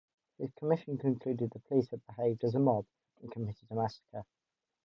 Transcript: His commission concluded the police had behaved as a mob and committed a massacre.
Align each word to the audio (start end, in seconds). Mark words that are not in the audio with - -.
His 0.39 0.49
commission 0.57 0.97
concluded 0.97 1.51
the 1.51 1.59
police 1.59 1.91
had 1.91 2.03
behaved 2.07 2.43
as 2.43 2.55
a 2.55 2.59
mob 2.59 2.87
and 3.21 3.29
committed 3.31 3.67
a 3.69 3.75
massacre. 3.75 4.25